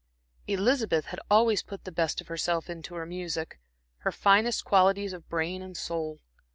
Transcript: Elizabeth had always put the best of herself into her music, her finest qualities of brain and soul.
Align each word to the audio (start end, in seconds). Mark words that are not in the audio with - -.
Elizabeth 0.47 1.05
had 1.05 1.19
always 1.29 1.61
put 1.61 1.83
the 1.83 1.91
best 1.91 2.19
of 2.21 2.27
herself 2.27 2.71
into 2.71 2.95
her 2.95 3.05
music, 3.05 3.59
her 3.97 4.11
finest 4.11 4.65
qualities 4.65 5.13
of 5.13 5.29
brain 5.29 5.61
and 5.61 5.77
soul. 5.77 6.19